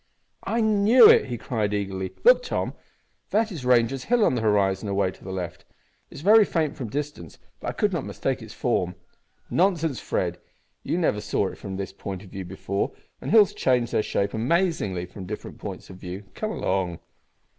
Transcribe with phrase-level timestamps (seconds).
[0.45, 2.11] "I knew it!" he cried, eagerly.
[2.23, 2.73] "Look, Tom,
[3.29, 5.63] that is Ranger's Hill on the horizon away to the left.
[6.09, 8.95] It is very faint from distance, but I could not mistake its form."
[9.51, 10.39] "Nonsense, Fred!
[10.81, 14.33] you never saw it from this point of view before, and hills change their shape
[14.33, 16.23] amazingly from different points of view.
[16.33, 16.97] Come along."